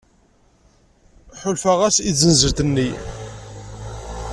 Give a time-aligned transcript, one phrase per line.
[1.39, 2.89] Ḥulfaɣ-as i tzenzelt-nni.